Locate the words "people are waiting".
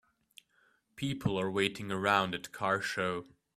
0.95-1.91